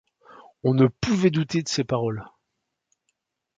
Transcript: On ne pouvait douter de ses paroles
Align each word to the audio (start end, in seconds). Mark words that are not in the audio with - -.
On 0.63 0.73
ne 0.73 0.87
pouvait 0.87 1.29
douter 1.29 1.61
de 1.61 1.69
ses 1.69 1.83
paroles 1.83 2.25